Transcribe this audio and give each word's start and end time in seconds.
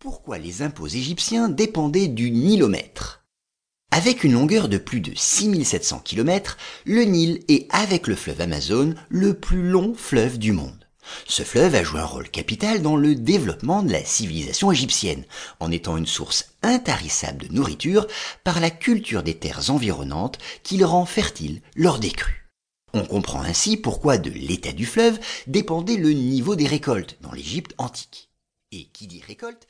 Pourquoi 0.00 0.38
les 0.38 0.62
impôts 0.62 0.86
égyptiens 0.86 1.48
dépendaient 1.48 2.06
du 2.06 2.30
nilomètre? 2.30 3.24
Avec 3.90 4.22
une 4.22 4.34
longueur 4.34 4.68
de 4.68 4.78
plus 4.78 5.00
de 5.00 5.10
6700 5.12 6.02
km, 6.04 6.56
le 6.84 7.02
Nil 7.02 7.42
est, 7.48 7.66
avec 7.70 8.06
le 8.06 8.14
fleuve 8.14 8.40
Amazon, 8.40 8.94
le 9.08 9.34
plus 9.34 9.68
long 9.68 9.94
fleuve 9.94 10.38
du 10.38 10.52
monde. 10.52 10.86
Ce 11.26 11.42
fleuve 11.42 11.74
a 11.74 11.82
joué 11.82 11.98
un 11.98 12.04
rôle 12.04 12.30
capital 12.30 12.80
dans 12.80 12.94
le 12.94 13.16
développement 13.16 13.82
de 13.82 13.90
la 13.90 14.04
civilisation 14.04 14.70
égyptienne, 14.70 15.24
en 15.58 15.72
étant 15.72 15.96
une 15.96 16.06
source 16.06 16.52
intarissable 16.62 17.48
de 17.48 17.52
nourriture 17.52 18.06
par 18.44 18.60
la 18.60 18.70
culture 18.70 19.24
des 19.24 19.34
terres 19.34 19.68
environnantes 19.70 20.38
qui 20.62 20.76
le 20.76 20.86
rend 20.86 21.06
fertile 21.06 21.60
lors 21.74 21.98
des 21.98 22.12
crues. 22.12 22.48
On 22.94 23.04
comprend 23.04 23.42
ainsi 23.42 23.76
pourquoi 23.76 24.16
de 24.16 24.30
l'état 24.30 24.72
du 24.72 24.86
fleuve 24.86 25.18
dépendait 25.48 25.96
le 25.96 26.12
niveau 26.12 26.54
des 26.54 26.68
récoltes 26.68 27.18
dans 27.20 27.32
l'Égypte 27.32 27.74
antique. 27.78 28.28
Et 28.70 28.84
qui 28.92 29.06
dit 29.06 29.22
récolte 29.26 29.66